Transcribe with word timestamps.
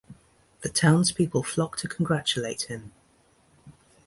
The 0.61 0.69
townspeople 0.69 1.43
flock 1.43 1.77
to 1.77 1.87
congratulate 1.87 2.63
him. 2.63 2.91